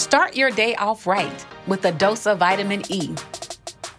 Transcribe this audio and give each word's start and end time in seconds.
Start 0.00 0.34
your 0.34 0.50
day 0.50 0.74
off 0.76 1.06
right 1.06 1.46
with 1.66 1.84
a 1.84 1.92
dose 1.92 2.26
of 2.26 2.38
vitamin 2.38 2.82
E. 2.88 3.14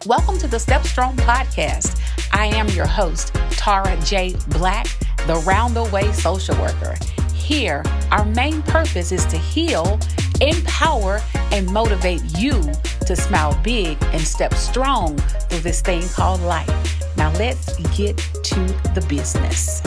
Welcome 0.07 0.39
to 0.39 0.47
the 0.47 0.57
Step 0.57 0.83
Strong 0.83 1.15
podcast. 1.17 2.01
I 2.33 2.47
am 2.47 2.67
your 2.69 2.87
host, 2.87 3.35
Tara 3.51 3.95
J. 4.03 4.35
Black, 4.47 4.87
the 5.27 5.35
round 5.45 5.75
the 5.75 5.83
way 5.93 6.11
social 6.11 6.59
worker. 6.59 6.95
Here, 7.35 7.83
our 8.09 8.25
main 8.25 8.63
purpose 8.63 9.11
is 9.11 9.27
to 9.27 9.37
heal, 9.37 9.99
empower, 10.41 11.21
and 11.51 11.71
motivate 11.71 12.23
you 12.35 12.59
to 13.05 13.15
smile 13.15 13.55
big 13.63 13.95
and 14.05 14.21
step 14.21 14.55
strong 14.55 15.15
through 15.17 15.59
this 15.59 15.81
thing 15.81 16.01
called 16.09 16.41
life. 16.41 17.15
Now, 17.15 17.31
let's 17.33 17.77
get 17.95 18.17
to 18.17 18.59
the 18.95 19.05
business. 19.07 19.83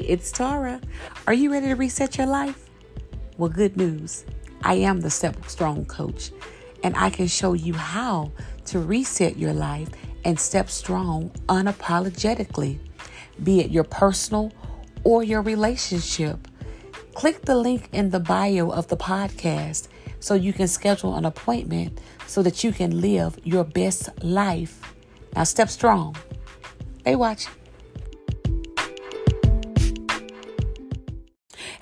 It's 0.00 0.32
Tara. 0.32 0.80
Are 1.26 1.34
you 1.34 1.52
ready 1.52 1.66
to 1.66 1.74
reset 1.74 2.16
your 2.16 2.26
life? 2.26 2.70
Well, 3.36 3.50
good 3.50 3.76
news. 3.76 4.24
I 4.62 4.74
am 4.74 5.00
the 5.00 5.10
Step 5.10 5.36
Strong 5.46 5.86
coach, 5.86 6.30
and 6.82 6.96
I 6.96 7.10
can 7.10 7.26
show 7.26 7.52
you 7.52 7.74
how 7.74 8.32
to 8.66 8.78
reset 8.78 9.36
your 9.36 9.52
life 9.52 9.88
and 10.24 10.38
step 10.38 10.70
strong 10.70 11.30
unapologetically, 11.48 12.78
be 13.42 13.60
it 13.60 13.70
your 13.70 13.84
personal 13.84 14.52
or 15.04 15.22
your 15.22 15.42
relationship. 15.42 16.48
Click 17.14 17.42
the 17.42 17.56
link 17.56 17.88
in 17.92 18.10
the 18.10 18.20
bio 18.20 18.70
of 18.70 18.88
the 18.88 18.96
podcast 18.96 19.88
so 20.20 20.34
you 20.34 20.52
can 20.52 20.68
schedule 20.68 21.16
an 21.16 21.24
appointment 21.24 22.00
so 22.26 22.42
that 22.42 22.64
you 22.64 22.72
can 22.72 23.00
live 23.00 23.38
your 23.44 23.64
best 23.64 24.08
life. 24.22 24.80
Now, 25.34 25.44
step 25.44 25.68
strong. 25.68 26.16
Hey, 27.04 27.16
watch. 27.16 27.48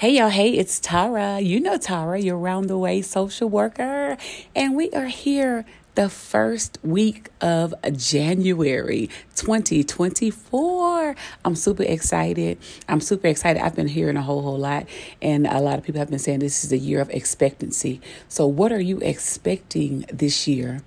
Hey, 0.00 0.16
y'all. 0.16 0.30
Hey, 0.30 0.52
it's 0.52 0.80
Tara. 0.80 1.40
You 1.40 1.60
know 1.60 1.76
Tara, 1.76 2.18
your 2.18 2.38
round 2.38 2.70
the 2.70 2.78
way 2.78 3.02
social 3.02 3.50
worker. 3.50 4.16
And 4.56 4.74
we 4.74 4.90
are 4.92 5.08
here 5.08 5.66
the 5.94 6.08
first 6.08 6.78
week 6.82 7.28
of 7.42 7.74
January 7.94 9.10
2024. 9.36 11.14
I'm 11.44 11.54
super 11.54 11.82
excited. 11.82 12.56
I'm 12.88 13.02
super 13.02 13.26
excited. 13.26 13.62
I've 13.62 13.76
been 13.76 13.88
hearing 13.88 14.16
a 14.16 14.22
whole, 14.22 14.40
whole 14.40 14.56
lot, 14.56 14.86
and 15.20 15.46
a 15.46 15.60
lot 15.60 15.78
of 15.78 15.84
people 15.84 15.98
have 15.98 16.08
been 16.08 16.18
saying 16.18 16.38
this 16.38 16.64
is 16.64 16.72
a 16.72 16.78
year 16.78 17.02
of 17.02 17.10
expectancy. 17.10 18.00
So, 18.26 18.46
what 18.46 18.72
are 18.72 18.80
you 18.80 19.00
expecting 19.00 20.06
this 20.10 20.48
year? 20.48 20.80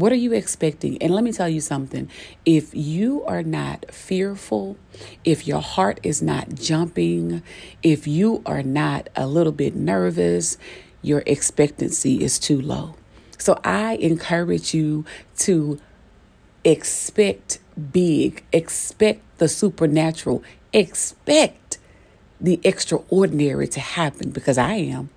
What 0.00 0.12
are 0.12 0.16
you 0.16 0.32
expecting? 0.32 0.96
And 1.02 1.14
let 1.14 1.22
me 1.22 1.30
tell 1.30 1.48
you 1.48 1.60
something. 1.60 2.08
If 2.46 2.74
you 2.74 3.22
are 3.24 3.42
not 3.42 3.92
fearful, 3.92 4.78
if 5.26 5.46
your 5.46 5.60
heart 5.60 6.00
is 6.02 6.22
not 6.22 6.54
jumping, 6.54 7.42
if 7.82 8.06
you 8.06 8.42
are 8.46 8.62
not 8.62 9.10
a 9.14 9.26
little 9.26 9.52
bit 9.52 9.74
nervous, 9.76 10.56
your 11.02 11.22
expectancy 11.26 12.24
is 12.24 12.38
too 12.38 12.58
low. 12.58 12.94
So 13.36 13.60
I 13.62 13.96
encourage 13.96 14.72
you 14.72 15.04
to 15.40 15.78
expect 16.64 17.58
big, 17.92 18.42
expect 18.52 19.20
the 19.36 19.48
supernatural, 19.48 20.42
expect 20.72 21.76
the 22.40 22.58
extraordinary 22.64 23.68
to 23.68 23.80
happen 23.80 24.30
because 24.30 24.56
I 24.56 24.76
am. 24.76 25.10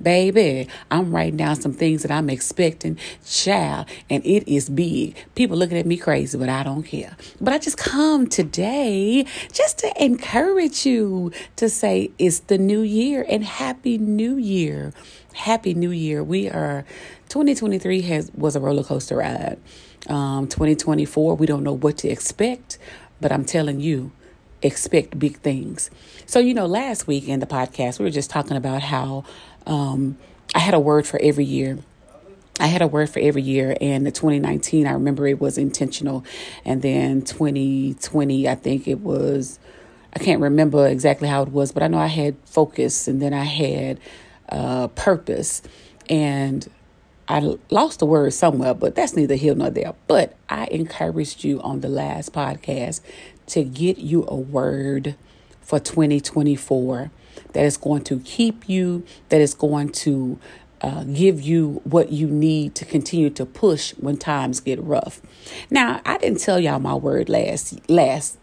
Baby, 0.00 0.68
I'm 0.90 1.10
writing 1.10 1.36
down 1.36 1.60
some 1.60 1.72
things 1.72 2.02
that 2.02 2.10
I'm 2.12 2.30
expecting, 2.30 2.98
child, 3.26 3.86
and 4.08 4.24
it 4.24 4.46
is 4.46 4.70
big. 4.70 5.16
People 5.34 5.56
looking 5.56 5.76
at 5.76 5.86
me 5.86 5.96
crazy, 5.96 6.38
but 6.38 6.48
I 6.48 6.62
don't 6.62 6.84
care. 6.84 7.16
But 7.40 7.52
I 7.52 7.58
just 7.58 7.78
come 7.78 8.28
today 8.28 9.26
just 9.52 9.78
to 9.78 9.92
encourage 10.04 10.86
you 10.86 11.32
to 11.56 11.68
say 11.68 12.12
it's 12.18 12.40
the 12.40 12.58
new 12.58 12.82
year 12.82 13.26
and 13.28 13.44
happy 13.44 13.98
new 13.98 14.36
year. 14.36 14.92
Happy 15.34 15.74
new 15.74 15.90
year. 15.90 16.22
We 16.22 16.48
are 16.48 16.84
2023 17.28 18.00
has 18.02 18.30
was 18.34 18.54
a 18.54 18.60
roller 18.60 18.84
coaster 18.84 19.16
ride. 19.16 19.58
Um, 20.08 20.46
2024, 20.46 21.34
we 21.34 21.46
don't 21.46 21.64
know 21.64 21.72
what 21.72 21.98
to 21.98 22.08
expect, 22.08 22.78
but 23.20 23.32
I'm 23.32 23.44
telling 23.44 23.80
you, 23.80 24.12
expect 24.62 25.18
big 25.18 25.38
things. 25.38 25.90
So, 26.26 26.38
you 26.38 26.54
know, 26.54 26.66
last 26.66 27.06
week 27.06 27.28
in 27.28 27.40
the 27.40 27.46
podcast, 27.46 27.98
we 27.98 28.04
were 28.04 28.10
just 28.10 28.30
talking 28.30 28.56
about 28.56 28.82
how 28.82 29.24
um, 29.66 30.18
I 30.54 30.60
had 30.60 30.74
a 30.74 30.80
word 30.80 31.06
for 31.06 31.20
every 31.22 31.44
year. 31.44 31.78
I 32.60 32.66
had 32.66 32.82
a 32.82 32.86
word 32.86 33.08
for 33.08 33.20
every 33.20 33.42
year, 33.42 33.76
and 33.80 34.04
the 34.04 34.10
2019, 34.10 34.86
I 34.86 34.92
remember 34.92 35.26
it 35.28 35.40
was 35.40 35.58
intentional, 35.58 36.24
and 36.64 36.82
then 36.82 37.22
2020, 37.22 38.48
I 38.48 38.54
think 38.56 38.88
it 38.88 39.00
was. 39.00 39.60
I 40.12 40.18
can't 40.18 40.40
remember 40.40 40.88
exactly 40.88 41.28
how 41.28 41.42
it 41.42 41.50
was, 41.50 41.70
but 41.70 41.82
I 41.82 41.86
know 41.86 41.98
I 41.98 42.08
had 42.08 42.36
focus, 42.44 43.06
and 43.06 43.22
then 43.22 43.32
I 43.32 43.44
had 43.44 44.00
uh, 44.48 44.88
purpose, 44.88 45.62
and 46.08 46.68
I 47.28 47.58
lost 47.70 48.00
the 48.00 48.06
word 48.06 48.32
somewhere, 48.32 48.74
but 48.74 48.94
that's 48.94 49.14
neither 49.14 49.34
here 49.34 49.54
nor 49.54 49.70
there. 49.70 49.94
But 50.06 50.34
I 50.48 50.66
encouraged 50.66 51.44
you 51.44 51.60
on 51.60 51.80
the 51.80 51.88
last 51.88 52.32
podcast 52.32 53.02
to 53.48 53.62
get 53.62 53.98
you 53.98 54.24
a 54.26 54.34
word 54.34 55.14
for 55.60 55.78
2024 55.78 57.10
that 57.52 57.64
is 57.64 57.76
going 57.76 58.02
to 58.04 58.20
keep 58.20 58.68
you, 58.68 59.04
that 59.28 59.40
is 59.40 59.54
going 59.54 59.90
to 59.90 60.38
uh, 60.80 61.04
give 61.04 61.40
you 61.40 61.80
what 61.84 62.12
you 62.12 62.28
need 62.28 62.74
to 62.76 62.84
continue 62.84 63.30
to 63.30 63.44
push 63.44 63.92
when 63.94 64.16
times 64.16 64.60
get 64.60 64.82
rough. 64.82 65.20
Now, 65.70 66.00
I 66.04 66.18
didn't 66.18 66.40
tell 66.40 66.60
y'all 66.60 66.78
my 66.78 66.94
word 66.94 67.28
last 67.28 67.88
last 67.90 68.38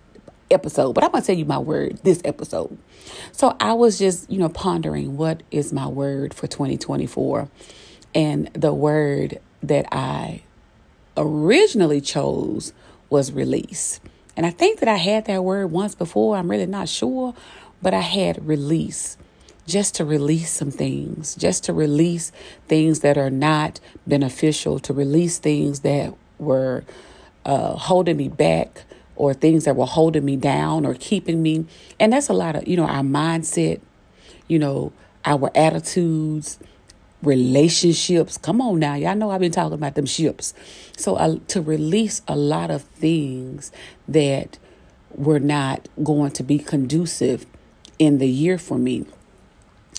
episode, 0.51 0.94
but 0.94 1.03
I'm 1.03 1.11
gonna 1.11 1.23
tell 1.23 1.35
you 1.35 1.45
my 1.45 1.57
word 1.57 2.00
this 2.03 2.22
episode. 2.25 2.78
So 3.31 3.55
I 3.59 3.73
was 3.73 3.97
just, 3.97 4.29
you 4.29 4.39
know, 4.39 4.50
pondering 4.50 5.17
what 5.17 5.44
is 5.51 5.72
my 5.72 5.88
word 5.88 6.34
for 6.34 6.47
2024, 6.47 7.50
and 8.13 8.47
the 8.53 8.73
word 8.73 9.39
that 9.63 9.88
I 9.91 10.44
originally 11.17 12.01
chose 12.01 12.73
was 13.09 13.31
release. 13.31 14.00
And 14.38 14.45
I 14.45 14.50
think 14.50 14.79
that 14.79 14.89
I 14.89 14.97
had 14.97 15.25
that 15.25 15.44
word 15.44 15.67
once 15.72 15.95
before. 15.95 16.35
I'm 16.35 16.51
really 16.51 16.66
not 16.66 16.89
sure, 16.89 17.34
but 17.85 17.94
I 17.94 18.01
had 18.01 18.47
release 18.47 19.16
just 19.68 19.94
to 19.94 20.06
release 20.06 20.50
some 20.50 20.72
things, 20.72 21.35
just 21.35 21.63
to 21.66 21.72
release 21.72 22.31
things 22.68 23.01
that 23.01 23.16
are 23.16 23.29
not 23.29 23.79
beneficial, 24.07 24.79
to 24.79 24.91
release 24.91 25.38
things 25.38 25.81
that 25.81 26.12
were 26.40 26.84
uh, 27.46 27.75
holding 27.75 28.18
me 28.18 28.28
back 28.28 28.85
or 29.16 29.35
things 29.35 29.66
that 29.66 29.75
were 29.75 29.85
holding 29.85 30.25
me 30.25 30.35
down 30.35 30.84
or 30.84 30.96
keeping 30.96 31.44
me. 31.44 31.68
And 32.00 32.12
that's 32.12 32.28
a 32.28 32.34
lot 32.34 32.56
of, 32.56 32.68
you 32.68 32.75
know, 32.75 32.88
our 32.88 33.03
mindset, 33.03 33.81
you 34.47 34.57
know, 34.57 34.91
our 35.23 35.52
attitudes, 35.53 36.57
relationships. 37.22 38.35
Come 38.40 38.62
on 38.62 38.79
now. 38.79 38.96
Y'all 38.96 39.16
know 39.16 39.29
I've 39.29 39.41
been 39.41 39.52
talking 39.52 39.73
about 39.73 39.94
them 39.94 40.07
ships. 40.07 40.56
So 40.97 41.17
uh, 41.17 41.38
to 41.50 41.62
release 41.62 42.23
a 42.28 42.35
lot 42.35 42.72
of 42.72 42.81
things 42.81 43.72
that 44.07 44.57
were 45.12 45.40
not 45.40 45.88
going 46.03 46.31
to 46.31 46.41
be 46.41 46.57
conducive 46.57 47.46
in 48.00 48.17
the 48.17 48.28
year 48.28 48.57
for 48.57 48.78
me. 48.78 49.06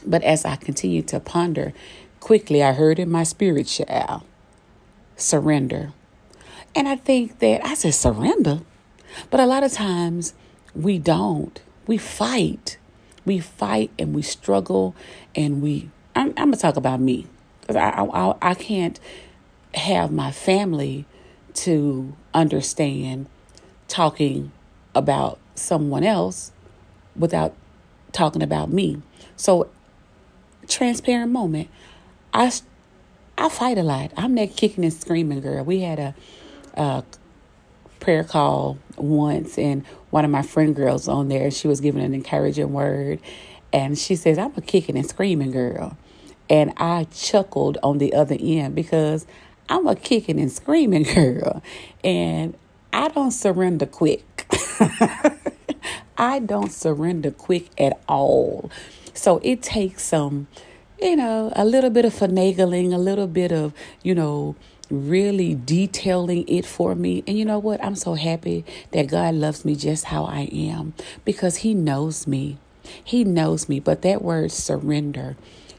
But 0.04 0.22
as 0.22 0.44
I 0.44 0.56
continued 0.56 1.08
to 1.08 1.20
ponder, 1.20 1.72
quickly 2.20 2.62
I 2.62 2.72
heard 2.72 2.98
in 2.98 3.10
my 3.10 3.22
spirit, 3.22 3.66
child, 3.66 4.22
surrender. 5.16 5.92
And 6.74 6.88
I 6.88 6.96
think 6.96 7.38
that 7.38 7.64
I 7.64 7.74
said 7.74 7.94
surrender. 7.94 8.60
But 9.30 9.40
a 9.40 9.46
lot 9.46 9.64
of 9.64 9.72
times 9.72 10.34
we 10.74 10.98
don't. 10.98 11.60
We 11.86 11.96
fight. 11.96 12.78
We 13.24 13.38
fight 13.40 13.90
and 13.98 14.14
we 14.14 14.22
struggle 14.22 14.94
and 15.34 15.62
we. 15.62 15.90
I'm, 16.14 16.28
I'm 16.30 16.50
gonna 16.50 16.56
talk 16.56 16.76
about 16.76 17.00
me 17.00 17.26
because 17.60 17.76
I, 17.76 17.90
I 17.90 18.34
I 18.42 18.54
can't 18.54 19.00
have 19.74 20.12
my 20.12 20.30
family 20.30 21.06
to 21.54 22.14
understand 22.34 23.26
talking 23.88 24.52
about 24.94 25.38
someone 25.54 26.04
else 26.04 26.52
without 27.14 27.54
talking 28.12 28.42
about 28.42 28.70
me. 28.70 29.02
So, 29.36 29.68
transparent 30.68 31.32
moment. 31.32 31.68
I 32.32 32.50
I 33.38 33.48
fight 33.48 33.78
a 33.78 33.82
lot. 33.82 34.12
I'm 34.16 34.34
that 34.36 34.56
kicking 34.56 34.84
and 34.84 34.92
screaming 34.92 35.40
girl. 35.40 35.62
We 35.64 35.80
had 35.80 35.98
a, 35.98 36.14
a 36.74 37.04
prayer 38.00 38.24
call 38.24 38.78
once, 38.96 39.58
and 39.58 39.84
one 40.10 40.24
of 40.24 40.30
my 40.30 40.42
friend 40.42 40.74
girls 40.74 41.06
on 41.08 41.28
there, 41.28 41.50
she 41.50 41.68
was 41.68 41.80
giving 41.80 42.02
an 42.02 42.14
encouraging 42.14 42.72
word, 42.72 43.20
and 43.72 43.98
she 43.98 44.16
says, 44.16 44.38
"I'm 44.38 44.52
a 44.56 44.62
kicking 44.62 44.96
and 44.96 45.06
screaming 45.06 45.50
girl," 45.50 45.96
and 46.48 46.72
I 46.78 47.04
chuckled 47.12 47.78
on 47.82 47.98
the 47.98 48.14
other 48.14 48.36
end 48.40 48.74
because 48.74 49.26
I'm 49.68 49.86
a 49.86 49.96
kicking 49.96 50.40
and 50.40 50.50
screaming 50.50 51.02
girl, 51.14 51.62
and 52.02 52.56
I 52.92 53.08
don't 53.08 53.32
surrender 53.32 53.86
quick. 53.86 54.46
I 56.18 56.38
don't 56.38 56.72
surrender 56.72 57.30
quick 57.30 57.68
at 57.80 58.00
all. 58.08 58.70
So 59.14 59.40
it 59.42 59.62
takes 59.62 60.02
some, 60.02 60.46
you 61.00 61.16
know, 61.16 61.52
a 61.54 61.64
little 61.64 61.90
bit 61.90 62.04
of 62.04 62.14
finagling, 62.14 62.92
a 62.92 62.98
little 62.98 63.26
bit 63.26 63.52
of, 63.52 63.74
you 64.02 64.14
know, 64.14 64.56
really 64.90 65.54
detailing 65.54 66.48
it 66.48 66.64
for 66.64 66.94
me. 66.94 67.22
And 67.26 67.38
you 67.38 67.44
know 67.44 67.58
what? 67.58 67.82
I'm 67.84 67.96
so 67.96 68.14
happy 68.14 68.64
that 68.92 69.08
God 69.08 69.34
loves 69.34 69.64
me 69.64 69.74
just 69.74 70.04
how 70.04 70.24
I 70.24 70.48
am 70.52 70.94
because 71.24 71.56
He 71.56 71.74
knows 71.74 72.26
me. 72.26 72.58
He 73.02 73.24
knows 73.24 73.68
me. 73.68 73.80
But 73.80 74.02
that 74.02 74.22
word 74.22 74.52
surrender 74.52 75.36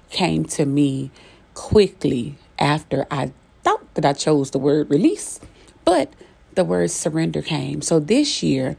came 0.09 0.45
to 0.45 0.65
me 0.65 1.11
quickly 1.53 2.35
after 2.59 3.05
I 3.09 3.31
thought 3.63 3.93
that 3.95 4.05
I 4.05 4.13
chose 4.13 4.51
the 4.51 4.59
word 4.59 4.89
release, 4.89 5.39
but 5.85 6.11
the 6.55 6.63
word 6.63 6.91
surrender 6.91 7.41
came. 7.41 7.81
So 7.81 7.99
this 7.99 8.41
year, 8.41 8.77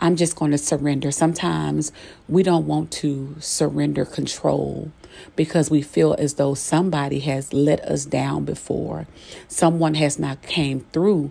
I'm 0.00 0.16
just 0.16 0.36
going 0.36 0.50
to 0.50 0.58
surrender. 0.58 1.10
Sometimes 1.10 1.92
we 2.28 2.42
don't 2.42 2.66
want 2.66 2.90
to 2.92 3.36
surrender 3.40 4.04
control 4.04 4.90
because 5.36 5.70
we 5.70 5.82
feel 5.82 6.14
as 6.18 6.34
though 6.34 6.54
somebody 6.54 7.20
has 7.20 7.52
let 7.52 7.80
us 7.80 8.04
down 8.04 8.44
before. 8.44 9.06
Someone 9.48 9.94
has 9.94 10.18
not 10.18 10.42
came 10.42 10.80
through 10.92 11.30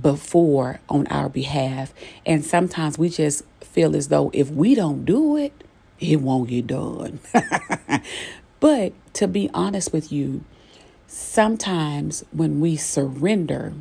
before 0.00 0.80
on 0.88 1.06
our 1.06 1.28
behalf. 1.28 1.92
And 2.24 2.44
sometimes 2.44 2.98
we 2.98 3.08
just 3.08 3.44
feel 3.60 3.96
as 3.96 4.08
though 4.08 4.30
if 4.34 4.50
we 4.50 4.74
don't 4.74 5.04
do 5.04 5.36
it, 5.36 5.52
it 5.98 6.20
won't 6.20 6.50
get 6.50 6.66
done. 6.66 7.20
but 8.60 8.92
to 9.14 9.28
be 9.28 9.48
honest 9.54 9.92
with 9.92 10.12
you, 10.12 10.44
sometimes 11.06 12.24
when 12.32 12.60
we 12.60 12.76
surrender, 12.76 13.72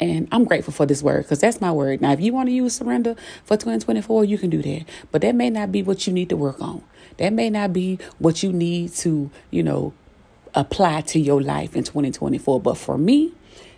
and 0.00 0.26
I'm 0.32 0.44
grateful 0.44 0.72
for 0.72 0.86
this 0.86 1.02
word 1.02 1.24
because 1.24 1.40
that's 1.40 1.60
my 1.60 1.70
word. 1.70 2.00
Now, 2.00 2.12
if 2.12 2.20
you 2.20 2.32
want 2.32 2.48
to 2.48 2.52
use 2.52 2.74
surrender 2.74 3.14
for 3.44 3.56
2024, 3.56 4.24
you 4.24 4.38
can 4.38 4.48
do 4.48 4.62
that. 4.62 4.84
But 5.12 5.20
that 5.22 5.34
may 5.34 5.50
not 5.50 5.70
be 5.70 5.82
what 5.82 6.06
you 6.06 6.12
need 6.12 6.30
to 6.30 6.36
work 6.36 6.60
on. 6.60 6.82
That 7.18 7.34
may 7.34 7.50
not 7.50 7.74
be 7.74 7.98
what 8.18 8.42
you 8.42 8.50
need 8.50 8.92
to, 8.94 9.30
you 9.50 9.62
know, 9.62 9.92
apply 10.54 11.02
to 11.02 11.20
your 11.20 11.42
life 11.42 11.76
in 11.76 11.84
2024. 11.84 12.60
But 12.60 12.78
for 12.78 12.96
me, 12.96 13.34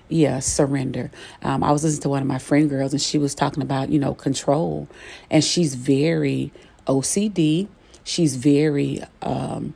yeah, 0.08 0.38
surrender. 0.38 1.10
Um, 1.42 1.64
I 1.64 1.72
was 1.72 1.82
listening 1.82 2.02
to 2.02 2.08
one 2.10 2.22
of 2.22 2.28
my 2.28 2.38
friend 2.38 2.70
girls 2.70 2.92
and 2.92 3.02
she 3.02 3.18
was 3.18 3.34
talking 3.34 3.62
about, 3.62 3.88
you 3.88 3.98
know, 3.98 4.14
control. 4.14 4.88
And 5.28 5.42
she's 5.42 5.74
very 5.74 6.52
OCD. 6.86 7.66
She's 8.04 8.36
very, 8.36 9.02
um, 9.22 9.74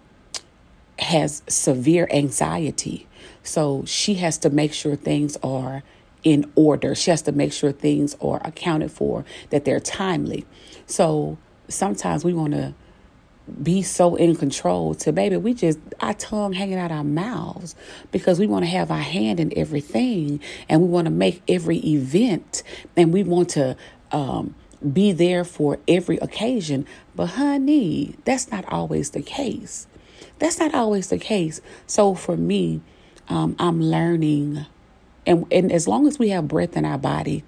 has 1.00 1.42
severe 1.48 2.06
anxiety. 2.12 3.08
So 3.42 3.84
she 3.86 4.14
has 4.14 4.38
to 4.38 4.50
make 4.50 4.72
sure 4.72 4.94
things 4.94 5.36
are 5.42 5.82
in 6.26 6.44
order. 6.56 6.92
She 6.92 7.12
has 7.12 7.22
to 7.22 7.32
make 7.32 7.52
sure 7.52 7.70
things 7.70 8.16
are 8.20 8.40
accounted 8.44 8.90
for, 8.90 9.24
that 9.50 9.64
they're 9.64 9.78
timely. 9.78 10.44
So 10.86 11.38
sometimes 11.68 12.24
we 12.24 12.34
want 12.34 12.52
to 12.52 12.74
be 13.62 13.80
so 13.80 14.16
in 14.16 14.34
control 14.34 14.92
to 14.92 15.12
baby 15.12 15.36
we 15.36 15.54
just 15.54 15.78
our 16.00 16.14
tongue 16.14 16.52
hanging 16.52 16.78
out 16.78 16.90
our 16.90 17.04
mouths 17.04 17.76
because 18.10 18.40
we 18.40 18.46
want 18.48 18.64
to 18.64 18.68
have 18.68 18.90
our 18.90 18.98
hand 18.98 19.38
in 19.38 19.56
everything 19.56 20.40
and 20.68 20.82
we 20.82 20.88
want 20.88 21.04
to 21.04 21.12
make 21.12 21.40
every 21.46 21.78
event 21.78 22.64
and 22.96 23.12
we 23.12 23.22
want 23.22 23.48
to 23.48 23.76
um, 24.10 24.52
be 24.92 25.12
there 25.12 25.44
for 25.44 25.78
every 25.86 26.16
occasion 26.16 26.84
but 27.14 27.26
honey 27.26 28.16
that's 28.24 28.50
not 28.50 28.64
always 28.66 29.10
the 29.10 29.22
case 29.22 29.86
that's 30.40 30.58
not 30.58 30.74
always 30.74 31.08
the 31.10 31.18
case 31.18 31.60
so 31.86 32.16
for 32.16 32.36
me 32.36 32.80
um, 33.28 33.54
i'm 33.60 33.80
learning 33.80 34.66
and, 35.26 35.46
and 35.50 35.72
as 35.72 35.88
long 35.88 36.06
as 36.06 36.18
we 36.18 36.30
have 36.30 36.48
breath 36.48 36.76
in 36.76 36.84
our 36.84 36.98
body, 36.98 37.44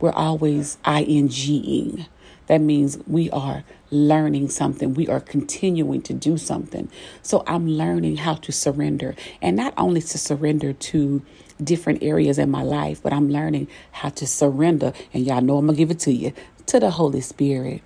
we're 0.00 0.12
always 0.12 0.78
inging. 0.84 2.06
That 2.46 2.60
means 2.60 2.98
we 3.06 3.30
are 3.30 3.64
learning 3.90 4.48
something. 4.50 4.94
We 4.94 5.08
are 5.08 5.20
continuing 5.20 6.02
to 6.02 6.14
do 6.14 6.38
something. 6.38 6.90
So 7.22 7.44
I'm 7.46 7.68
learning 7.68 8.18
how 8.18 8.34
to 8.36 8.52
surrender. 8.52 9.14
And 9.42 9.56
not 9.56 9.74
only 9.76 10.00
to 10.00 10.18
surrender 10.18 10.72
to 10.72 11.22
different 11.62 12.02
areas 12.02 12.38
in 12.38 12.50
my 12.50 12.62
life, 12.62 13.02
but 13.02 13.12
I'm 13.12 13.28
learning 13.28 13.68
how 13.92 14.10
to 14.10 14.26
surrender. 14.26 14.92
And 15.12 15.26
y'all 15.26 15.42
know 15.42 15.58
I'm 15.58 15.66
going 15.66 15.76
to 15.76 15.78
give 15.78 15.90
it 15.90 16.00
to 16.00 16.12
you 16.12 16.32
to 16.66 16.80
the 16.80 16.92
Holy 16.92 17.20
Spirit. 17.20 17.82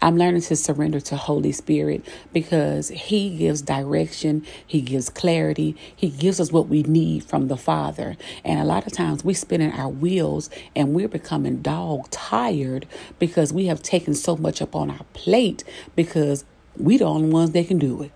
I'm 0.00 0.16
learning 0.16 0.42
to 0.42 0.56
surrender 0.56 1.00
to 1.00 1.16
Holy 1.16 1.52
Spirit 1.52 2.04
because 2.32 2.88
He 2.88 3.36
gives 3.36 3.62
direction, 3.62 4.44
He 4.66 4.80
gives 4.80 5.08
clarity, 5.08 5.76
He 5.94 6.08
gives 6.08 6.40
us 6.40 6.52
what 6.52 6.68
we 6.68 6.82
need 6.82 7.24
from 7.24 7.48
the 7.48 7.56
Father. 7.56 8.16
And 8.44 8.60
a 8.60 8.64
lot 8.64 8.86
of 8.86 8.92
times 8.92 9.24
we 9.24 9.34
spin 9.34 9.60
in 9.60 9.72
our 9.72 9.88
wheels 9.88 10.50
and 10.74 10.94
we're 10.94 11.08
becoming 11.08 11.62
dog 11.62 12.10
tired 12.10 12.86
because 13.18 13.52
we 13.52 13.66
have 13.66 13.82
taken 13.82 14.14
so 14.14 14.36
much 14.36 14.62
up 14.62 14.74
on 14.76 14.90
our 14.90 15.04
plate 15.12 15.64
because 15.96 16.44
we 16.76 16.96
the 16.96 17.04
only 17.04 17.28
ones 17.28 17.50
that 17.52 17.66
can 17.68 17.78
do 17.78 18.02
it. 18.02 18.12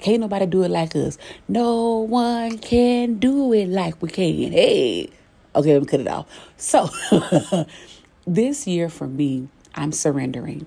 Can't 0.00 0.20
nobody 0.20 0.46
do 0.46 0.62
it 0.62 0.70
like 0.70 0.94
us. 0.94 1.16
No 1.48 1.98
one 1.98 2.58
can 2.58 3.14
do 3.14 3.52
it 3.52 3.68
like 3.68 4.00
we 4.02 4.10
can. 4.10 4.52
Hey, 4.52 5.10
okay, 5.54 5.72
let 5.72 5.82
me 5.82 5.86
cut 5.86 6.00
it 6.00 6.08
off. 6.08 6.26
So, 6.58 6.90
this 8.26 8.66
year 8.66 8.88
for 8.90 9.06
me, 9.06 9.48
I'm 9.74 9.92
surrendering. 9.92 10.66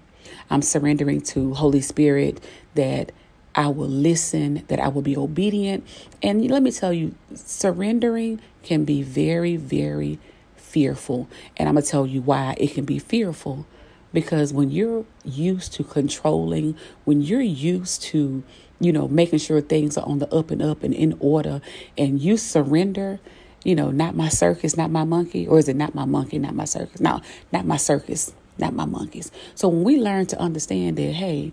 I'm 0.49 0.61
surrendering 0.61 1.21
to 1.21 1.53
Holy 1.53 1.81
Spirit 1.81 2.43
that 2.75 3.11
I 3.55 3.67
will 3.67 3.87
listen, 3.87 4.63
that 4.67 4.79
I 4.79 4.87
will 4.87 5.01
be 5.01 5.17
obedient. 5.17 5.85
And 6.21 6.49
let 6.49 6.63
me 6.63 6.71
tell 6.71 6.93
you, 6.93 7.15
surrendering 7.33 8.41
can 8.63 8.85
be 8.85 9.01
very, 9.01 9.55
very 9.55 10.19
fearful. 10.55 11.27
And 11.57 11.67
I'm 11.67 11.75
going 11.75 11.83
to 11.83 11.89
tell 11.89 12.05
you 12.05 12.21
why 12.21 12.55
it 12.57 12.73
can 12.73 12.85
be 12.85 12.99
fearful. 12.99 13.65
Because 14.13 14.53
when 14.53 14.71
you're 14.71 15.05
used 15.23 15.73
to 15.73 15.83
controlling, 15.83 16.75
when 17.05 17.21
you're 17.21 17.41
used 17.41 18.01
to, 18.03 18.43
you 18.79 18.91
know, 18.91 19.07
making 19.07 19.39
sure 19.39 19.61
things 19.61 19.97
are 19.97 20.05
on 20.07 20.19
the 20.19 20.33
up 20.33 20.51
and 20.51 20.61
up 20.61 20.83
and 20.83 20.93
in 20.93 21.15
order, 21.19 21.61
and 21.97 22.19
you 22.19 22.37
surrender, 22.37 23.19
you 23.63 23.75
know, 23.75 23.91
not 23.91 24.15
my 24.15 24.29
circus, 24.29 24.75
not 24.75 24.89
my 24.89 25.03
monkey, 25.03 25.47
or 25.47 25.59
is 25.59 25.67
it 25.67 25.75
not 25.75 25.93
my 25.93 26.05
monkey, 26.05 26.39
not 26.39 26.55
my 26.55 26.65
circus? 26.65 26.99
No, 26.99 27.21
not 27.51 27.65
my 27.65 27.77
circus 27.77 28.33
not 28.59 28.73
my 28.73 28.85
monkeys. 28.85 29.31
So 29.55 29.67
when 29.67 29.83
we 29.83 29.97
learn 29.97 30.25
to 30.27 30.39
understand 30.39 30.97
that, 30.97 31.13
hey, 31.13 31.51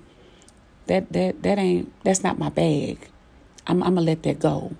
that 0.87 1.13
that 1.13 1.43
that 1.43 1.59
ain't 1.59 1.93
that's 2.05 2.23
not 2.23 2.39
my 2.39 2.49
bag. 2.49 3.09
I'm, 3.67 3.83
I'm 3.83 3.95
gonna 3.95 4.07
let 4.07 4.23
that 4.25 4.39
go. 4.39 4.77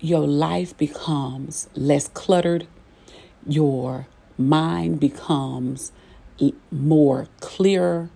Your 0.00 0.26
life 0.26 0.76
becomes 0.76 1.68
less 1.74 2.08
cluttered. 2.08 2.66
Your 3.46 4.06
mind 4.36 5.00
becomes 5.00 5.92
more 6.70 7.26
clear 7.40 8.10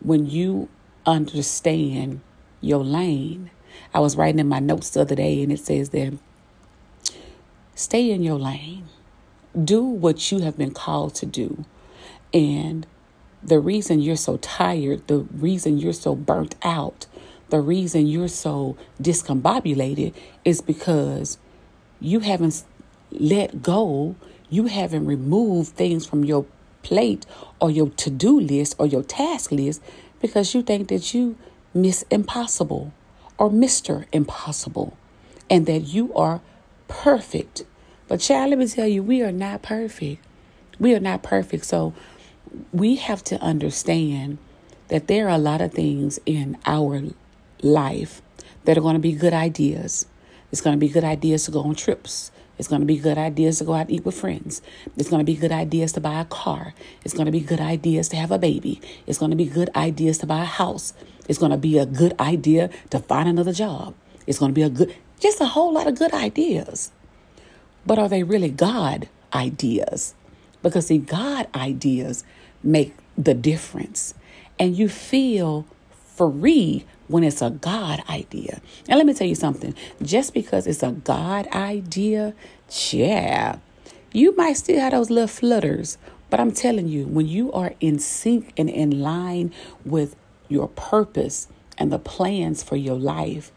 when 0.00 0.26
you 0.26 0.68
understand 1.04 2.20
your 2.60 2.82
lane. 2.84 3.50
I 3.92 4.00
was 4.00 4.16
writing 4.16 4.38
in 4.38 4.48
my 4.48 4.58
notes 4.58 4.90
the 4.90 5.02
other 5.02 5.14
day, 5.14 5.42
and 5.42 5.52
it 5.52 5.60
says 5.60 5.90
that 5.90 6.18
stay 7.74 8.10
in 8.10 8.22
your 8.22 8.38
lane. 8.38 8.88
Do 9.62 9.82
what 9.82 10.30
you 10.30 10.40
have 10.40 10.56
been 10.56 10.72
called 10.72 11.14
to 11.16 11.26
do. 11.26 11.64
And 12.32 12.86
the 13.42 13.58
reason 13.58 14.00
you're 14.00 14.16
so 14.16 14.36
tired, 14.38 15.06
the 15.06 15.18
reason 15.18 15.78
you're 15.78 15.92
so 15.92 16.14
burnt 16.14 16.54
out, 16.62 17.06
the 17.50 17.60
reason 17.60 18.06
you're 18.06 18.28
so 18.28 18.76
discombobulated 19.00 20.14
is 20.44 20.60
because 20.60 21.38
you 22.00 22.20
haven't 22.20 22.64
let 23.10 23.62
go, 23.62 24.16
you 24.50 24.66
haven't 24.66 25.06
removed 25.06 25.74
things 25.74 26.06
from 26.06 26.24
your 26.24 26.46
plate 26.82 27.26
or 27.60 27.70
your 27.70 27.90
to 27.90 28.10
do 28.10 28.38
list 28.38 28.74
or 28.78 28.86
your 28.86 29.02
task 29.02 29.50
list 29.50 29.82
because 30.20 30.54
you 30.54 30.62
think 30.62 30.88
that 30.88 31.14
you 31.14 31.36
miss 31.74 32.04
impossible 32.10 32.92
or 33.38 33.50
Mr. 33.50 34.04
Impossible 34.12 34.96
and 35.48 35.66
that 35.66 35.80
you 35.80 36.12
are 36.14 36.40
perfect. 36.88 37.64
But, 38.08 38.20
child, 38.20 38.50
let 38.50 38.58
me 38.58 38.66
tell 38.66 38.86
you, 38.86 39.02
we 39.02 39.22
are 39.22 39.32
not 39.32 39.62
perfect. 39.62 40.24
We 40.78 40.94
are 40.94 41.00
not 41.00 41.22
perfect. 41.22 41.64
So, 41.64 41.94
we 42.72 42.96
have 42.96 43.22
to 43.24 43.40
understand 43.40 44.38
that 44.88 45.06
there 45.06 45.26
are 45.26 45.34
a 45.34 45.38
lot 45.38 45.60
of 45.60 45.72
things 45.72 46.18
in 46.26 46.56
our 46.66 47.02
life 47.62 48.22
that 48.64 48.76
are 48.76 48.80
going 48.80 48.94
to 48.94 49.00
be 49.00 49.12
good 49.12 49.32
ideas. 49.32 50.06
It's 50.50 50.60
going 50.60 50.74
to 50.74 50.80
be 50.80 50.88
good 50.88 51.04
ideas 51.04 51.44
to 51.44 51.50
go 51.50 51.62
on 51.62 51.74
trips. 51.74 52.30
It's 52.58 52.68
going 52.68 52.80
to 52.80 52.86
be 52.86 52.98
good 52.98 53.18
ideas 53.18 53.58
to 53.58 53.64
go 53.64 53.74
out 53.74 53.82
and 53.82 53.92
eat 53.92 54.04
with 54.04 54.18
friends. 54.18 54.62
It's 54.96 55.08
going 55.08 55.20
to 55.20 55.24
be 55.24 55.36
good 55.36 55.52
ideas 55.52 55.92
to 55.92 56.00
buy 56.00 56.20
a 56.20 56.24
car. 56.24 56.74
It's 57.04 57.14
going 57.14 57.26
to 57.26 57.32
be 57.32 57.40
good 57.40 57.60
ideas 57.60 58.08
to 58.08 58.16
have 58.16 58.32
a 58.32 58.38
baby. 58.38 58.80
It's 59.06 59.18
going 59.18 59.30
to 59.30 59.36
be 59.36 59.46
good 59.46 59.70
ideas 59.76 60.18
to 60.18 60.26
buy 60.26 60.42
a 60.42 60.46
house. 60.46 60.92
It's 61.28 61.38
going 61.38 61.52
to 61.52 61.58
be 61.58 61.78
a 61.78 61.86
good 61.86 62.18
idea 62.18 62.70
to 62.90 62.98
find 62.98 63.28
another 63.28 63.52
job. 63.52 63.94
It's 64.26 64.38
going 64.38 64.50
to 64.50 64.54
be 64.54 64.62
a 64.62 64.70
good, 64.70 64.94
just 65.20 65.40
a 65.40 65.46
whole 65.46 65.72
lot 65.72 65.86
of 65.86 65.98
good 65.98 66.12
ideas. 66.12 66.90
But 67.86 67.98
are 67.98 68.08
they 68.08 68.22
really 68.22 68.50
God 68.50 69.08
ideas? 69.32 70.14
Because, 70.62 70.86
see, 70.86 70.98
God 70.98 71.46
ideas 71.54 72.24
make 72.62 72.94
the 73.16 73.34
difference. 73.34 74.14
And 74.58 74.76
you 74.76 74.88
feel 74.88 75.66
free 76.16 76.84
when 77.06 77.24
it's 77.24 77.40
a 77.42 77.50
God 77.50 78.02
idea. 78.08 78.60
And 78.88 78.98
let 78.98 79.06
me 79.06 79.14
tell 79.14 79.26
you 79.26 79.34
something 79.34 79.74
just 80.02 80.34
because 80.34 80.66
it's 80.66 80.82
a 80.82 80.92
God 80.92 81.46
idea, 81.48 82.34
yeah, 82.90 83.58
you 84.12 84.34
might 84.36 84.54
still 84.54 84.80
have 84.80 84.92
those 84.92 85.10
little 85.10 85.28
flutters. 85.28 85.98
But 86.30 86.40
I'm 86.40 86.52
telling 86.52 86.88
you, 86.88 87.06
when 87.06 87.26
you 87.26 87.52
are 87.52 87.74
in 87.80 87.98
sync 87.98 88.52
and 88.56 88.68
in 88.68 89.00
line 89.00 89.52
with 89.84 90.16
your 90.48 90.68
purpose 90.68 91.48
and 91.78 91.90
the 91.90 91.98
plans 91.98 92.62
for 92.62 92.76
your 92.76 92.98
life, 92.98 93.50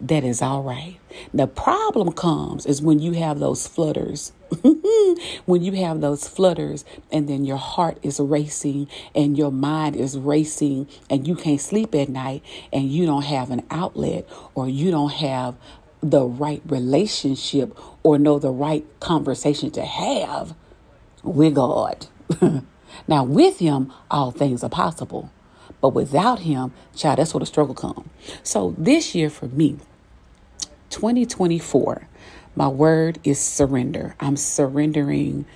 that 0.00 0.22
is 0.22 0.42
all 0.42 0.62
right. 0.62 0.98
The 1.32 1.46
problem 1.46 2.12
comes 2.12 2.66
is 2.66 2.82
when 2.82 2.98
you 3.00 3.12
have 3.12 3.38
those 3.38 3.66
flutters. 3.66 4.32
when 5.46 5.62
you 5.62 5.72
have 5.72 6.00
those 6.00 6.28
flutters 6.28 6.84
and 7.10 7.28
then 7.28 7.44
your 7.44 7.56
heart 7.56 7.98
is 8.02 8.20
racing 8.20 8.88
and 9.14 9.36
your 9.36 9.52
mind 9.52 9.96
is 9.96 10.18
racing 10.18 10.88
and 11.08 11.26
you 11.26 11.34
can't 11.34 11.60
sleep 11.60 11.94
at 11.94 12.08
night 12.08 12.42
and 12.72 12.90
you 12.90 13.06
don't 13.06 13.24
have 13.24 13.50
an 13.50 13.62
outlet 13.70 14.28
or 14.54 14.68
you 14.68 14.90
don't 14.90 15.12
have 15.12 15.56
the 16.02 16.24
right 16.24 16.62
relationship 16.66 17.76
or 18.02 18.18
know 18.18 18.38
the 18.38 18.50
right 18.50 18.84
conversation 19.00 19.70
to 19.70 19.82
have 19.84 20.54
with 21.22 21.54
God. 21.54 22.06
now, 23.08 23.24
with 23.24 23.58
Him, 23.58 23.92
all 24.10 24.30
things 24.30 24.62
are 24.62 24.70
possible. 24.70 25.30
But 25.80 25.90
without 25.90 26.40
Him, 26.40 26.72
child, 26.94 27.18
that's 27.18 27.34
where 27.34 27.40
the 27.40 27.46
struggle 27.46 27.74
comes. 27.74 28.08
So 28.42 28.74
this 28.76 29.14
year 29.14 29.30
for 29.30 29.46
me, 29.46 29.78
2024, 30.90 32.06
my 32.56 32.68
word 32.68 33.18
is 33.24 33.38
surrender. 33.38 34.14
I'm 34.20 34.36
surrendering 34.36 35.46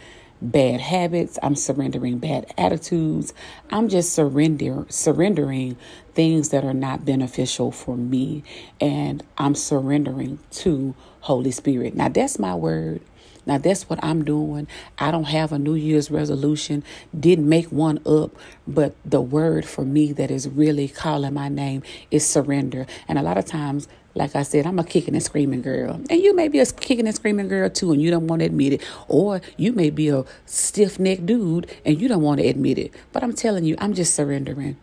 bad 0.41 0.81
habits. 0.81 1.39
I'm 1.43 1.55
surrendering 1.55 2.19
bad 2.19 2.53
attitudes. 2.57 3.35
I'm 3.71 3.89
just 3.89 4.13
surrender 4.13 4.87
surrendering 4.89 5.77
things 6.15 6.51
that 6.51 6.65
are 6.65 6.75
not 6.75 7.05
beneficial 7.05 7.73
for 7.73 7.97
me 7.97 8.45
and 8.81 9.23
I'm 9.37 9.55
surrendering 9.55 10.39
to 10.53 10.95
Holy 11.21 11.51
Spirit. 11.51 11.95
Now 11.95 12.09
that's 12.09 12.39
my 12.39 12.55
word. 12.55 13.01
Now 13.47 13.59
that's 13.59 13.89
what 13.89 13.99
I'm 14.05 14.25
doing. 14.25 14.69
I 14.99 15.11
don't 15.11 15.25
have 15.25 15.53
a 15.53 15.59
New 15.59 15.75
Year's 15.75 16.11
resolution, 16.11 16.85
didn't 17.19 17.49
make 17.49 17.73
one 17.73 17.99
up, 18.07 18.33
but 18.67 18.95
the 19.05 19.23
word 19.23 19.65
for 19.65 19.85
me 19.85 20.13
that 20.13 20.31
is 20.31 20.47
really 20.49 20.87
calling 20.87 21.33
my 21.35 21.49
name 21.49 21.83
is 22.11 22.27
surrender. 22.27 22.87
And 23.09 23.19
a 23.19 23.23
lot 23.23 23.39
of 23.39 23.47
times 23.47 23.89
like 24.19 24.35
I 24.35 24.43
said, 24.43 24.67
I'm 24.67 24.79
a 24.79 24.85
kicking 24.85 25.15
and 25.15 25.23
screaming 25.23 25.63
girl. 25.63 25.95
And 26.11 26.21
you 26.21 26.35
may 26.35 26.49
be 26.49 26.59
a 26.59 26.67
kicking 26.67 27.07
and 27.07 27.15
screaming 27.15 27.49
girl 27.49 27.71
too, 27.71 27.93
and 27.93 28.03
you 28.03 28.11
don't 28.11 28.27
want 28.27 28.41
to 28.41 28.47
admit 28.47 28.75
it. 28.75 28.85
Or 29.07 29.41
you 29.57 29.73
may 29.73 29.91
be 29.91 30.09
a 30.09 30.25
stiff 30.45 30.99
necked 30.99 31.25
dude 31.25 31.71
and 31.85 32.01
you 32.01 32.09
don't 32.09 32.23
want 32.23 32.41
to 32.41 32.47
admit 32.47 32.79
it. 32.79 32.93
But 33.13 33.23
I'm 33.23 33.33
telling 33.33 33.65
you, 33.65 33.77
I'm 33.79 33.95
just 33.95 34.15
surrendering. 34.15 34.77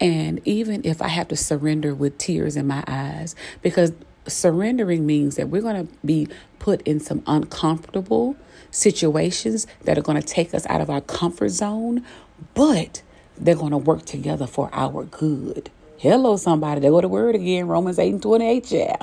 And 0.00 0.40
even 0.44 0.82
if 0.84 1.00
I 1.00 1.08
have 1.08 1.28
to 1.28 1.36
surrender 1.36 1.94
with 1.94 2.18
tears 2.18 2.56
in 2.56 2.66
my 2.66 2.84
eyes, 2.86 3.34
because 3.62 3.92
surrendering 4.26 5.06
means 5.06 5.36
that 5.36 5.48
we're 5.48 5.62
going 5.62 5.86
to 5.86 5.92
be 6.04 6.28
put 6.58 6.82
in 6.82 6.98
some 7.00 7.22
uncomfortable 7.26 8.36
situations 8.70 9.66
that 9.84 9.96
are 9.96 10.02
going 10.02 10.20
to 10.20 10.26
take 10.26 10.52
us 10.52 10.66
out 10.66 10.80
of 10.80 10.90
our 10.90 11.00
comfort 11.00 11.50
zone, 11.50 12.04
but 12.54 13.02
they're 13.38 13.54
going 13.54 13.70
to 13.70 13.78
work 13.78 14.04
together 14.04 14.46
for 14.46 14.68
our 14.72 15.04
good. 15.04 15.70
Hello, 16.08 16.36
somebody. 16.36 16.80
They 16.80 16.88
go 16.88 17.00
to 17.00 17.08
word 17.08 17.34
again, 17.34 17.66
Romans 17.66 17.98
8 17.98 18.12
and 18.12 18.22
28, 18.22 18.70
yeah. 18.70 18.96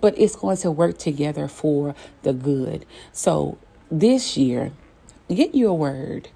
But 0.00 0.18
it's 0.18 0.34
going 0.34 0.56
to 0.56 0.72
work 0.72 0.98
together 0.98 1.46
for 1.46 1.94
the 2.24 2.32
good. 2.32 2.84
So 3.12 3.58
this 3.92 4.36
year, 4.36 4.72
get 5.28 5.54
you 5.54 5.68
a 5.68 5.74
word. 5.74 6.30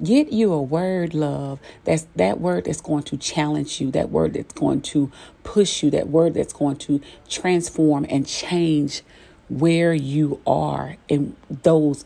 Get 0.00 0.32
you 0.32 0.52
a 0.52 0.62
word, 0.62 1.12
love. 1.12 1.58
That's 1.82 2.06
that 2.14 2.38
word 2.40 2.66
that's 2.66 2.80
going 2.80 3.02
to 3.02 3.16
challenge 3.16 3.80
you, 3.80 3.90
that 3.90 4.10
word 4.10 4.34
that's 4.34 4.54
going 4.54 4.80
to 4.82 5.10
push 5.42 5.82
you, 5.82 5.90
that 5.90 6.06
word 6.06 6.34
that's 6.34 6.52
going 6.52 6.76
to 6.76 7.00
transform 7.28 8.06
and 8.08 8.28
change 8.28 9.02
where 9.48 9.92
you 9.92 10.40
are 10.46 10.98
in 11.08 11.34
those 11.50 12.04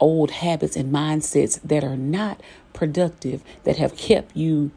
old 0.00 0.32
habits 0.32 0.76
and 0.76 0.92
mindsets 0.92 1.62
that 1.62 1.82
are 1.82 1.96
not 1.96 2.42
productive, 2.74 3.42
that 3.64 3.78
have 3.78 3.96
kept 3.96 4.36
you 4.36 4.70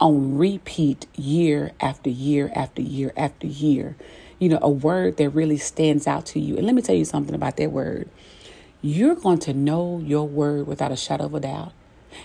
on 0.00 0.36
repeat 0.36 1.06
year 1.16 1.72
after 1.80 2.10
year 2.10 2.50
after 2.54 2.82
year 2.82 3.12
after 3.16 3.46
year. 3.46 3.96
You 4.38 4.50
know, 4.50 4.58
a 4.62 4.70
word 4.70 5.16
that 5.16 5.30
really 5.30 5.56
stands 5.56 6.06
out 6.06 6.26
to 6.26 6.40
you. 6.40 6.56
And 6.56 6.66
let 6.66 6.74
me 6.74 6.82
tell 6.82 6.94
you 6.94 7.04
something 7.04 7.34
about 7.34 7.56
that 7.56 7.72
word. 7.72 8.08
You're 8.80 9.16
going 9.16 9.40
to 9.40 9.52
know 9.52 10.00
your 10.04 10.28
word 10.28 10.66
without 10.66 10.92
a 10.92 10.96
shadow 10.96 11.24
of 11.24 11.34
a 11.34 11.40
doubt. 11.40 11.72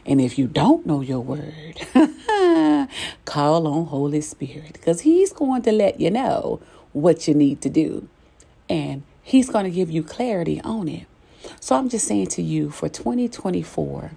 And 0.05 0.21
if 0.21 0.37
you 0.37 0.47
don't 0.47 0.85
know 0.85 1.01
your 1.01 1.19
word, 1.19 1.81
call 3.25 3.67
on 3.67 3.87
Holy 3.87 4.21
Spirit 4.21 4.73
because 4.73 5.01
He's 5.01 5.33
going 5.33 5.63
to 5.63 5.71
let 5.71 5.99
you 5.99 6.11
know 6.11 6.61
what 6.93 7.27
you 7.27 7.33
need 7.33 7.61
to 7.61 7.69
do. 7.69 8.07
And 8.69 9.03
He's 9.23 9.49
going 9.49 9.65
to 9.65 9.71
give 9.71 9.89
you 9.89 10.03
clarity 10.03 10.61
on 10.61 10.87
it. 10.87 11.07
So 11.59 11.75
I'm 11.75 11.89
just 11.89 12.07
saying 12.07 12.27
to 12.27 12.41
you 12.41 12.69
for 12.69 12.87
2024, 12.87 14.11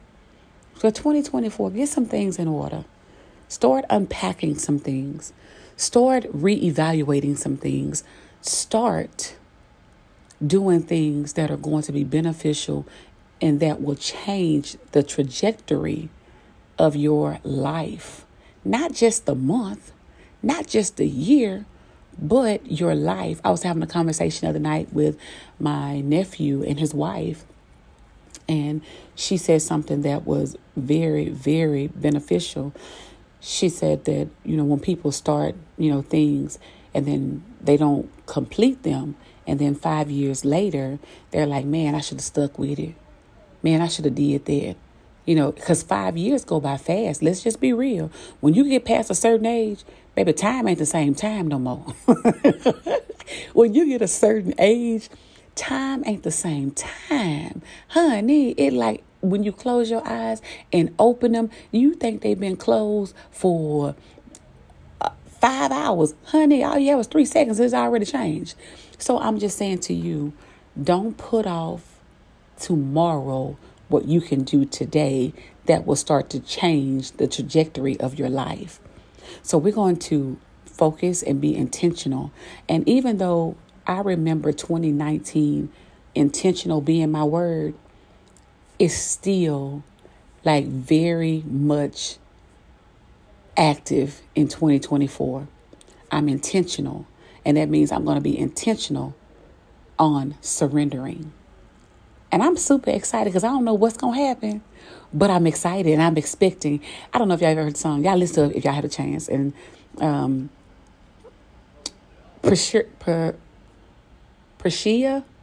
for 0.74 0.90
2024, 0.90 1.70
get 1.70 1.88
some 1.88 2.06
things 2.06 2.38
in 2.38 2.48
order. 2.48 2.84
Start 3.48 3.84
unpacking 3.88 4.58
some 4.58 4.78
things. 4.78 5.32
Start 5.76 6.24
reevaluating 6.32 7.36
some 7.36 7.56
things. 7.56 8.02
Start 8.40 9.36
doing 10.44 10.82
things 10.82 11.34
that 11.34 11.50
are 11.50 11.56
going 11.56 11.82
to 11.82 11.92
be 11.92 12.04
beneficial 12.04 12.86
and 13.40 13.60
that 13.60 13.82
will 13.82 13.94
change 13.94 14.76
the 14.92 15.02
trajectory 15.02 16.08
of 16.78 16.96
your 16.96 17.38
life. 17.42 18.26
Not 18.64 18.92
just 18.92 19.26
the 19.26 19.34
month, 19.34 19.92
not 20.42 20.66
just 20.66 20.96
the 20.96 21.06
year, 21.06 21.66
but 22.18 22.70
your 22.70 22.94
life. 22.94 23.40
I 23.44 23.50
was 23.50 23.62
having 23.62 23.82
a 23.82 23.86
conversation 23.86 24.46
the 24.46 24.50
other 24.50 24.58
night 24.58 24.92
with 24.92 25.18
my 25.60 26.00
nephew 26.00 26.62
and 26.62 26.80
his 26.80 26.94
wife, 26.94 27.44
and 28.48 28.80
she 29.14 29.36
said 29.36 29.62
something 29.62 30.02
that 30.02 30.26
was 30.26 30.56
very, 30.76 31.28
very 31.28 31.88
beneficial 31.88 32.72
she 33.46 33.68
said 33.68 34.06
that, 34.06 34.28
you 34.44 34.56
know, 34.56 34.64
when 34.64 34.80
people 34.80 35.12
start, 35.12 35.54
you 35.78 35.88
know, 35.88 36.02
things 36.02 36.58
and 36.92 37.06
then 37.06 37.44
they 37.60 37.76
don't 37.76 38.10
complete 38.26 38.82
them, 38.82 39.14
and 39.46 39.60
then 39.60 39.76
five 39.76 40.10
years 40.10 40.44
later, 40.44 40.98
they're 41.30 41.46
like, 41.46 41.64
man, 41.64 41.94
I 41.94 42.00
should 42.00 42.16
have 42.16 42.24
stuck 42.24 42.58
with 42.58 42.80
it. 42.80 42.94
Man, 43.62 43.80
I 43.80 43.86
should 43.86 44.04
have 44.04 44.16
did 44.16 44.46
that. 44.46 44.74
You 45.26 45.34
know, 45.36 45.52
because 45.52 45.84
five 45.84 46.16
years 46.16 46.44
go 46.44 46.58
by 46.58 46.76
fast. 46.76 47.22
Let's 47.22 47.42
just 47.42 47.60
be 47.60 47.72
real. 47.72 48.10
When 48.40 48.54
you 48.54 48.68
get 48.68 48.84
past 48.84 49.10
a 49.10 49.14
certain 49.14 49.46
age, 49.46 49.84
baby, 50.16 50.32
time 50.32 50.66
ain't 50.66 50.78
the 50.80 50.86
same 50.86 51.14
time 51.14 51.46
no 51.46 51.60
more. 51.60 51.94
when 53.52 53.74
you 53.74 53.86
get 53.86 54.02
a 54.02 54.08
certain 54.08 54.54
age, 54.58 55.08
time 55.54 56.02
ain't 56.04 56.24
the 56.24 56.32
same 56.32 56.72
time. 56.72 57.62
Honey, 57.88 58.52
it 58.52 58.72
like 58.72 59.04
when 59.20 59.42
you 59.42 59.52
close 59.52 59.90
your 59.90 60.06
eyes 60.06 60.42
and 60.72 60.94
open 60.98 61.32
them, 61.32 61.50
you 61.70 61.94
think 61.94 62.22
they've 62.22 62.38
been 62.38 62.56
closed 62.56 63.14
for 63.30 63.94
uh, 65.00 65.10
five 65.26 65.72
hours. 65.72 66.14
Honey, 66.26 66.62
all 66.62 66.78
you 66.78 66.90
have 66.90 66.98
was 66.98 67.06
three 67.06 67.24
seconds. 67.24 67.58
It's 67.60 67.74
already 67.74 68.04
changed. 68.04 68.54
So 68.98 69.18
I'm 69.18 69.38
just 69.38 69.58
saying 69.58 69.80
to 69.80 69.94
you, 69.94 70.32
don't 70.82 71.16
put 71.16 71.46
off 71.46 72.00
tomorrow 72.58 73.56
what 73.88 74.06
you 74.06 74.20
can 74.20 74.42
do 74.42 74.64
today 74.64 75.32
that 75.66 75.86
will 75.86 75.96
start 75.96 76.30
to 76.30 76.40
change 76.40 77.12
the 77.12 77.26
trajectory 77.26 77.98
of 78.00 78.18
your 78.18 78.28
life. 78.28 78.80
So 79.42 79.58
we're 79.58 79.72
going 79.72 79.96
to 79.96 80.38
focus 80.64 81.22
and 81.22 81.40
be 81.40 81.54
intentional. 81.56 82.30
And 82.68 82.88
even 82.88 83.18
though 83.18 83.56
I 83.86 84.00
remember 84.00 84.52
2019 84.52 85.70
intentional 86.14 86.80
being 86.80 87.10
my 87.10 87.24
word, 87.24 87.74
is 88.78 88.96
still 88.96 89.82
like 90.44 90.66
very 90.66 91.42
much 91.46 92.18
active 93.56 94.22
in 94.34 94.48
2024. 94.48 95.48
I'm 96.12 96.28
intentional, 96.28 97.06
and 97.44 97.56
that 97.56 97.68
means 97.68 97.90
I'm 97.90 98.04
going 98.04 98.16
to 98.16 98.22
be 98.22 98.38
intentional 98.38 99.14
on 99.98 100.36
surrendering. 100.40 101.32
And 102.30 102.42
I'm 102.42 102.56
super 102.56 102.90
excited 102.90 103.30
because 103.30 103.44
I 103.44 103.48
don't 103.48 103.64
know 103.64 103.74
what's 103.74 103.96
going 103.96 104.18
to 104.18 104.24
happen, 104.24 104.62
but 105.12 105.30
I'm 105.30 105.46
excited 105.46 105.92
and 105.92 106.02
I'm 106.02 106.16
expecting. 106.16 106.80
I 107.12 107.18
don't 107.18 107.28
know 107.28 107.34
if 107.34 107.40
y'all 107.40 107.50
ever 107.50 107.64
heard 107.64 107.74
the 107.74 107.78
song. 107.78 108.04
Y'all 108.04 108.16
listen 108.16 108.48
to 108.48 108.54
it 108.54 108.58
if 108.58 108.64
y'all 108.64 108.74
had 108.74 108.84
a 108.84 108.88
chance. 108.88 109.28
And 109.28 109.52
um, 109.98 110.50
Prashia 112.42 112.84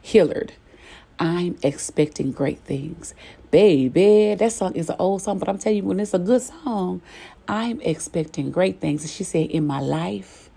Hillard 0.02 0.52
I'm 1.18 1.56
expecting 1.62 2.32
great 2.32 2.58
things. 2.60 3.14
Baby, 3.50 4.34
that 4.34 4.52
song 4.52 4.74
is 4.74 4.88
an 4.88 4.96
old 4.98 5.22
song, 5.22 5.38
but 5.38 5.48
I'm 5.48 5.58
telling 5.58 5.78
you, 5.78 5.84
when 5.84 6.00
it's 6.00 6.14
a 6.14 6.18
good 6.18 6.42
song, 6.42 7.02
I'm 7.46 7.80
expecting 7.82 8.50
great 8.50 8.80
things. 8.80 9.02
And 9.02 9.10
she 9.10 9.24
said, 9.24 9.50
in 9.50 9.66
my 9.66 9.80
life, 9.80 10.50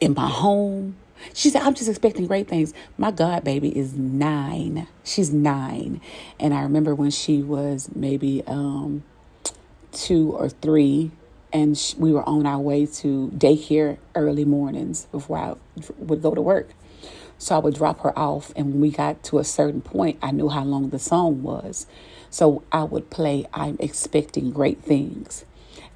in 0.00 0.14
my 0.14 0.28
home. 0.28 0.96
She 1.34 1.50
said, 1.50 1.62
I'm 1.62 1.74
just 1.74 1.88
expecting 1.88 2.26
great 2.26 2.48
things. 2.48 2.72
My 2.96 3.10
God, 3.10 3.44
baby 3.44 3.76
is 3.76 3.94
nine. 3.94 4.88
She's 5.04 5.32
nine. 5.32 6.00
And 6.38 6.54
I 6.54 6.62
remember 6.62 6.94
when 6.94 7.10
she 7.10 7.42
was 7.42 7.90
maybe 7.94 8.42
um, 8.46 9.02
two 9.92 10.32
or 10.32 10.48
three, 10.48 11.10
and 11.52 11.78
we 11.98 12.12
were 12.12 12.26
on 12.26 12.46
our 12.46 12.58
way 12.58 12.86
to 12.86 13.30
daycare 13.36 13.98
early 14.14 14.46
mornings 14.46 15.06
before 15.12 15.36
I 15.36 15.54
would 15.98 16.22
go 16.22 16.34
to 16.34 16.40
work. 16.40 16.70
So 17.40 17.54
I 17.54 17.58
would 17.58 17.74
drop 17.74 18.00
her 18.00 18.16
off, 18.18 18.52
and 18.54 18.66
when 18.66 18.80
we 18.82 18.90
got 18.90 19.24
to 19.24 19.38
a 19.38 19.44
certain 19.44 19.80
point, 19.80 20.18
I 20.20 20.30
knew 20.30 20.50
how 20.50 20.62
long 20.62 20.90
the 20.90 20.98
song 20.98 21.42
was. 21.42 21.86
So 22.28 22.62
I 22.70 22.84
would 22.84 23.08
play 23.08 23.46
I'm 23.54 23.78
Expecting 23.80 24.50
Great 24.50 24.82
Things. 24.82 25.46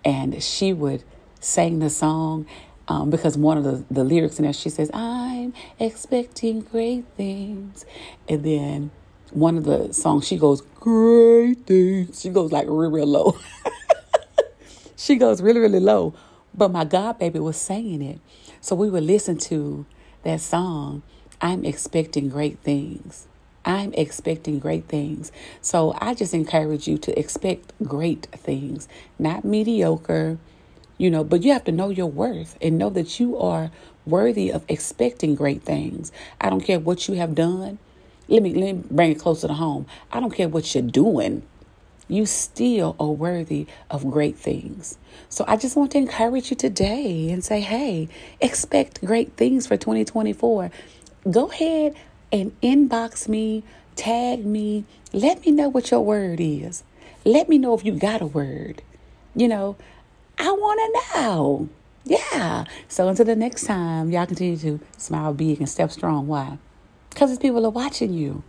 And 0.02 0.42
she 0.42 0.72
would 0.72 1.04
sing 1.40 1.80
the 1.80 1.90
song. 1.90 2.46
Um, 2.88 3.10
because 3.10 3.36
one 3.36 3.58
of 3.58 3.64
the, 3.64 3.84
the 3.90 4.04
lyrics 4.04 4.38
in 4.38 4.44
there, 4.44 4.54
she 4.54 4.70
says, 4.70 4.90
I'm 4.94 5.52
expecting 5.78 6.62
great 6.62 7.04
things. 7.16 7.84
And 8.26 8.42
then 8.42 8.90
one 9.30 9.58
of 9.58 9.64
the 9.64 9.92
songs, 9.92 10.26
she 10.26 10.38
goes, 10.38 10.62
Great 10.80 11.66
things. 11.66 12.22
She 12.22 12.30
goes 12.30 12.52
like 12.52 12.66
real, 12.68 12.90
real 12.90 13.06
low. 13.06 13.38
she 14.96 15.16
goes 15.16 15.42
really, 15.42 15.60
really 15.60 15.80
low. 15.80 16.14
But 16.54 16.70
my 16.70 16.84
God 16.84 17.18
baby 17.18 17.38
was 17.38 17.58
saying 17.58 18.00
it. 18.00 18.20
So 18.62 18.74
we 18.74 18.88
would 18.88 19.02
listen 19.02 19.36
to 19.38 19.84
that 20.22 20.40
song, 20.40 21.02
I'm 21.44 21.66
expecting 21.66 22.30
great 22.30 22.58
things. 22.60 23.26
I'm 23.66 23.92
expecting 23.92 24.58
great 24.58 24.86
things. 24.86 25.30
So 25.60 25.94
I 26.00 26.14
just 26.14 26.32
encourage 26.32 26.88
you 26.88 26.96
to 26.96 27.18
expect 27.18 27.74
great 27.82 28.28
things, 28.32 28.88
not 29.18 29.44
mediocre, 29.44 30.38
you 30.96 31.10
know, 31.10 31.22
but 31.22 31.42
you 31.42 31.52
have 31.52 31.64
to 31.64 31.72
know 31.72 31.90
your 31.90 32.06
worth 32.06 32.56
and 32.62 32.78
know 32.78 32.88
that 32.88 33.20
you 33.20 33.36
are 33.36 33.70
worthy 34.06 34.50
of 34.50 34.64
expecting 34.68 35.34
great 35.34 35.62
things. 35.62 36.12
I 36.40 36.48
don't 36.48 36.62
care 36.62 36.80
what 36.80 37.08
you 37.08 37.16
have 37.16 37.34
done. 37.34 37.78
Let 38.26 38.42
me, 38.42 38.54
let 38.54 38.76
me 38.76 38.82
bring 38.90 39.10
it 39.10 39.18
closer 39.20 39.46
to 39.46 39.54
home. 39.54 39.84
I 40.10 40.20
don't 40.20 40.34
care 40.34 40.48
what 40.48 40.74
you're 40.74 40.82
doing. 40.82 41.42
You 42.08 42.24
still 42.24 42.96
are 42.98 43.10
worthy 43.10 43.66
of 43.90 44.10
great 44.10 44.38
things. 44.38 44.96
So 45.28 45.44
I 45.46 45.58
just 45.58 45.76
want 45.76 45.92
to 45.92 45.98
encourage 45.98 46.48
you 46.48 46.56
today 46.56 47.28
and 47.30 47.44
say, 47.44 47.60
hey, 47.60 48.08
expect 48.40 49.04
great 49.04 49.36
things 49.36 49.66
for 49.66 49.76
2024. 49.76 50.70
Go 51.30 51.50
ahead 51.50 51.94
and 52.30 52.60
inbox 52.60 53.28
me, 53.28 53.62
tag 53.96 54.44
me, 54.44 54.84
let 55.14 55.46
me 55.46 55.52
know 55.52 55.70
what 55.70 55.90
your 55.90 56.04
word 56.04 56.38
is. 56.38 56.84
Let 57.24 57.48
me 57.48 57.56
know 57.56 57.72
if 57.72 57.82
you 57.82 57.92
got 57.92 58.20
a 58.20 58.26
word. 58.26 58.82
You 59.34 59.48
know, 59.48 59.76
I 60.36 60.50
want 60.50 60.80
to 60.80 61.18
know. 61.18 61.68
Yeah. 62.04 62.64
So 62.88 63.08
until 63.08 63.24
the 63.24 63.36
next 63.36 63.64
time, 63.64 64.10
y'all 64.10 64.26
continue 64.26 64.58
to 64.58 64.80
smile 64.98 65.32
big 65.32 65.60
and 65.60 65.68
step 65.68 65.90
strong. 65.92 66.26
Why? 66.26 66.58
Because 67.08 67.30
these 67.30 67.38
people 67.38 67.64
are 67.64 67.70
watching 67.70 68.12
you. 68.12 68.42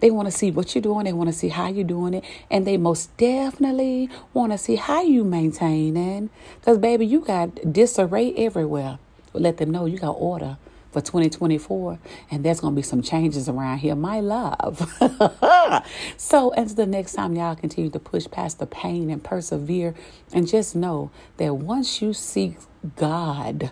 They 0.00 0.10
want 0.10 0.26
to 0.26 0.32
see 0.32 0.50
what 0.50 0.74
you're 0.74 0.82
doing. 0.82 1.06
They 1.06 1.14
want 1.14 1.30
to 1.30 1.36
see 1.36 1.48
how 1.48 1.68
you're 1.68 1.82
doing 1.82 2.12
it. 2.12 2.24
And 2.50 2.66
they 2.66 2.76
most 2.76 3.16
definitely 3.16 4.10
want 4.34 4.52
to 4.52 4.58
see 4.58 4.76
how 4.76 5.00
you 5.00 5.24
maintaining. 5.24 6.28
Because, 6.60 6.76
baby, 6.76 7.06
you 7.06 7.20
got 7.20 7.72
disarray 7.72 8.34
everywhere. 8.34 8.98
Let 9.32 9.56
them 9.56 9.70
know 9.70 9.86
you 9.86 9.96
got 9.96 10.10
order 10.10 10.58
for 10.90 11.00
2024 11.00 11.98
and 12.30 12.44
there's 12.44 12.60
going 12.60 12.74
to 12.74 12.76
be 12.76 12.82
some 12.82 13.02
changes 13.02 13.48
around 13.48 13.78
here 13.78 13.94
my 13.94 14.20
love 14.20 14.78
so 16.16 16.50
until 16.52 16.74
the 16.74 16.86
next 16.86 17.12
time 17.14 17.34
y'all 17.34 17.54
continue 17.54 17.90
to 17.90 17.98
push 17.98 18.26
past 18.30 18.58
the 18.58 18.66
pain 18.66 19.10
and 19.10 19.22
persevere 19.22 19.94
and 20.32 20.48
just 20.48 20.74
know 20.74 21.10
that 21.36 21.54
once 21.54 22.00
you 22.00 22.12
seek 22.12 22.56
god 22.96 23.70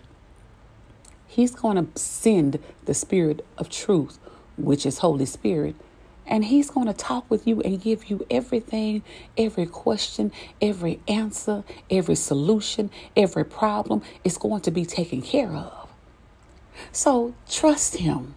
he's 1.27 1.55
going 1.55 1.77
to 1.77 2.01
send 2.01 2.59
the 2.85 2.95
spirit 2.95 3.45
of 3.57 3.69
truth 3.69 4.19
which 4.57 4.85
is 4.85 4.99
holy 4.99 5.27
spirit 5.27 5.75
and 6.27 6.45
he's 6.45 6.71
going 6.71 6.87
to 6.87 6.93
talk 6.93 7.31
with 7.31 7.47
you 7.47 7.61
and 7.63 7.81
give 7.81 8.11
you 8.11 8.27
everything, 8.31 9.03
every 9.39 9.67
question, 9.67 10.33
every 10.61 11.01
answer, 11.07 11.63
every 11.91 12.17
solution, 12.17 12.91
every 13.17 13.45
problem 13.45 14.03
is 14.25 14.37
going 14.37 14.61
to 14.63 14.71
be 14.71 14.85
taken 14.85 15.23
care 15.23 15.53
of. 15.53 15.86
So 16.93 17.35
trust 17.49 17.97
Him. 17.97 18.35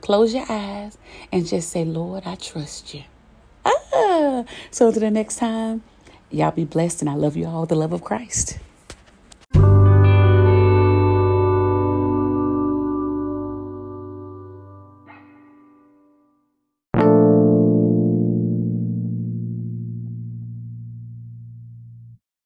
Close 0.00 0.34
your 0.34 0.46
eyes 0.48 0.96
and 1.32 1.46
just 1.46 1.70
say, 1.70 1.84
Lord, 1.84 2.22
I 2.26 2.36
trust 2.36 2.94
you. 2.94 3.04
Ah. 3.64 4.44
So 4.70 4.88
until 4.88 5.00
the 5.00 5.10
next 5.10 5.36
time, 5.36 5.82
y'all 6.30 6.50
be 6.50 6.64
blessed 6.64 7.02
and 7.02 7.10
I 7.10 7.14
love 7.14 7.36
you 7.36 7.46
all 7.46 7.66
the 7.66 7.74
love 7.74 7.92
of 7.92 8.02
Christ. 8.02 8.58